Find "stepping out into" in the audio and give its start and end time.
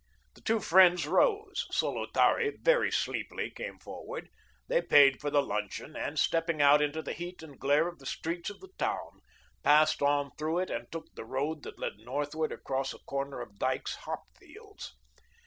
6.17-7.03